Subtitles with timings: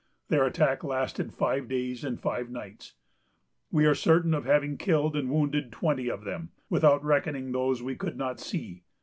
[0.29, 2.95] Their attack lasted five days and five nights.
[3.69, 7.95] We are certain of having killed and wounded twenty of them, without reckoning those we
[7.95, 8.81] could not see.